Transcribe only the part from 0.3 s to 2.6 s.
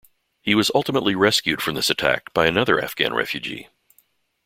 He was ultimately rescued from this attack by